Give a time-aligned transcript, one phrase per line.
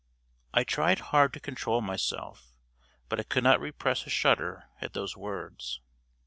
[0.51, 2.55] I tried hard to control myself,
[3.07, 5.79] but I could not repress a shudder at those words.